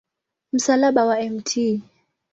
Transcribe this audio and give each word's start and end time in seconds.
Msalaba 0.53 1.05
wa 1.05 1.23
Mt. 1.29 1.79